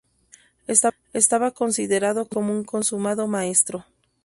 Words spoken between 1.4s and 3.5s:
considerado como un consumado